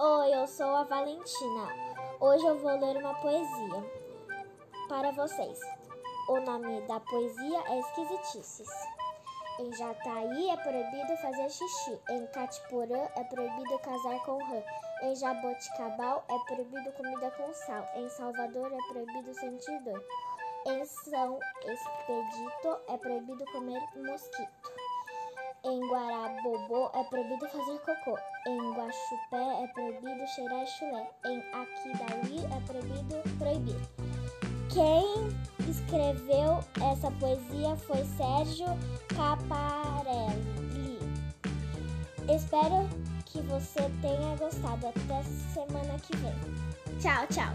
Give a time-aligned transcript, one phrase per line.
[0.00, 1.68] Oi, eu sou a Valentina.
[2.20, 3.84] Hoje eu vou ler uma poesia
[4.88, 5.58] para vocês.
[6.28, 8.68] O nome da poesia é Esquisitices.
[9.58, 11.98] Em Jataí é proibido fazer xixi.
[12.10, 14.62] Em Catiporã é proibido casar com rã.
[15.02, 17.84] Em Jaboticabal é proibido comida com sal.
[17.96, 20.04] Em Salvador é proibido sentir dor.
[20.64, 24.87] Em São Expedito é proibido comer mosquito.
[26.58, 28.18] Guarabobô é proibido fazer cocô.
[28.46, 31.10] Em Guaxupé é proibido cheirar chulé.
[31.26, 33.76] Em Aquidauí é proibido proibir.
[34.68, 35.28] Quem
[35.68, 36.58] escreveu
[36.92, 38.66] essa poesia foi Sérgio
[39.14, 40.98] Caparelli.
[42.28, 42.88] Espero
[43.26, 44.88] que você tenha gostado.
[44.88, 45.22] Até
[45.54, 46.34] semana que vem.
[46.98, 47.54] Tchau, tchau.